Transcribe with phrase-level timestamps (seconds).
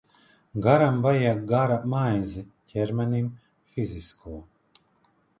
[0.67, 3.27] Garam vajag Gara maizi, ķermenim–
[3.75, 4.39] fizisko.